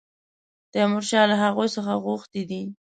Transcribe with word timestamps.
تیمورشاه 0.71 1.25
له 1.31 1.35
هغوی 1.43 1.67
څخه 1.75 1.93
غوښتي 2.05 2.41
دي. 2.49 2.61